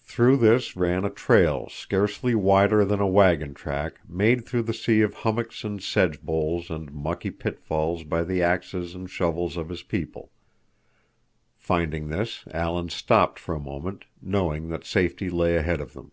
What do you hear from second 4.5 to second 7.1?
the sea of hummocks and sedge boles and